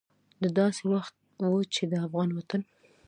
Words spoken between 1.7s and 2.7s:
چې د افغان وطن